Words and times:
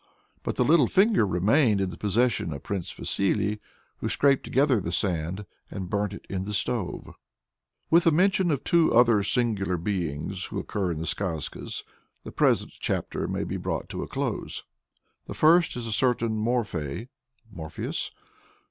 "But 0.41 0.55
the 0.55 0.65
little 0.65 0.87
finger 0.87 1.27
remained 1.27 1.79
in 1.79 1.91
the 1.91 1.95
possession 1.95 2.51
of 2.51 2.63
Prince 2.63 2.91
Vasily, 2.91 3.59
who 3.99 4.09
scraped 4.09 4.43
together 4.43 4.81
the 4.81 4.91
sand 4.91 5.45
and 5.69 5.91
burnt 5.91 6.11
it 6.13 6.25
in 6.27 6.43
the 6.43 6.55
stove." 6.55 7.11
With 7.91 8.07
a 8.07 8.11
mention 8.11 8.49
of 8.49 8.63
two 8.63 8.91
other 8.95 9.21
singular 9.21 9.77
beings 9.77 10.45
who 10.45 10.57
occur 10.57 10.89
in 10.89 10.97
the 10.97 11.05
Skazkas, 11.05 11.83
the 12.23 12.31
present 12.31 12.71
chapter 12.79 13.27
may 13.27 13.43
be 13.43 13.57
brought 13.57 13.89
to 13.89 14.01
a 14.01 14.07
close. 14.07 14.63
The 15.27 15.35
first 15.35 15.77
is 15.77 15.85
a 15.85 15.91
certain 15.91 16.31
Morfei 16.35 17.09
(Morpheus?) 17.51 18.09